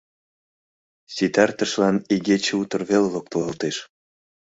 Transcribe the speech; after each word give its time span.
Ситартышлан 1.15 1.95
игече 2.13 2.53
утыр 2.61 2.81
веле 2.89 3.07
локтылалтеш. 3.13 3.75